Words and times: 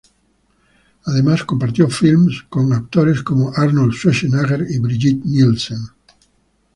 Además 1.05 1.43
compartió 1.43 1.87
filmes 1.87 2.41
con 2.49 2.73
actores 2.73 3.21
como 3.21 3.53
Arnold 3.55 3.93
Schwarzenegger 3.93 4.65
y 4.71 4.79
Brigitte 4.79 5.23
Nielsen. 5.27 5.77